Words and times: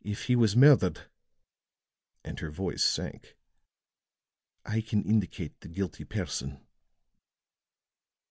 If 0.00 0.28
he 0.28 0.34
was 0.34 0.56
murdered," 0.56 1.10
and 2.24 2.40
her 2.40 2.50
voice 2.50 2.82
sank, 2.82 3.36
"I 4.64 4.80
can 4.80 5.02
indicate 5.04 5.60
the 5.60 5.68
guilty 5.68 6.04
person." 6.06 6.66